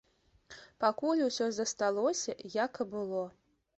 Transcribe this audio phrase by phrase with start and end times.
[0.83, 3.23] Пакуль усё засталося, як і было.